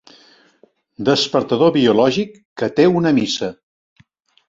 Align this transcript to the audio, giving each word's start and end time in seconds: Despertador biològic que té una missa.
Despertador 1.09 1.73
biològic 1.77 2.35
que 2.63 2.73
té 2.81 2.91
una 2.97 3.17
missa. 3.23 3.55